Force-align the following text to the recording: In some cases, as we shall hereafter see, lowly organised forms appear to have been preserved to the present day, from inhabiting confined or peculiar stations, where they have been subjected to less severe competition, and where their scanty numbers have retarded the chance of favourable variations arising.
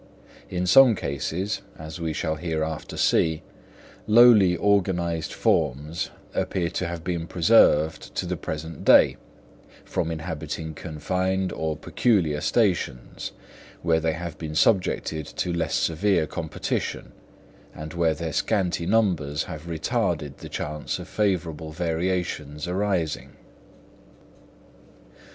In 0.49 0.65
some 0.65 0.95
cases, 0.95 1.61
as 1.77 2.01
we 2.01 2.11
shall 2.11 2.33
hereafter 2.37 2.97
see, 2.97 3.43
lowly 4.07 4.57
organised 4.57 5.31
forms 5.31 6.09
appear 6.33 6.71
to 6.71 6.87
have 6.87 7.03
been 7.03 7.27
preserved 7.27 8.15
to 8.15 8.25
the 8.25 8.35
present 8.35 8.83
day, 8.83 9.17
from 9.85 10.09
inhabiting 10.09 10.73
confined 10.73 11.51
or 11.53 11.77
peculiar 11.77 12.41
stations, 12.41 13.31
where 13.83 13.99
they 13.99 14.13
have 14.13 14.39
been 14.39 14.55
subjected 14.55 15.27
to 15.27 15.53
less 15.53 15.75
severe 15.75 16.25
competition, 16.25 17.11
and 17.75 17.93
where 17.93 18.15
their 18.15 18.33
scanty 18.33 18.87
numbers 18.87 19.43
have 19.43 19.67
retarded 19.67 20.37
the 20.37 20.49
chance 20.49 20.97
of 20.97 21.07
favourable 21.07 21.71
variations 21.71 22.67
arising. 22.67 23.33